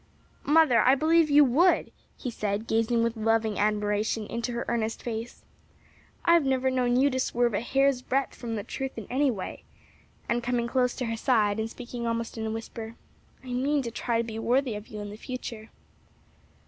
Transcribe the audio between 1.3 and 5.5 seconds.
would!" he said, gazing with loving admiration into her earnest face.